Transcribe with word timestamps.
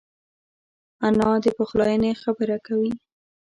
انا 1.07 1.29
د 1.43 1.45
پخلاینې 1.57 2.11
خبره 2.21 2.57
کوي 2.67 2.91